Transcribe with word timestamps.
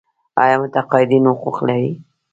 آیا 0.41 0.55
متقاعدین 0.63 1.23
حقوق 1.31 1.57
لري؟ 1.67 1.91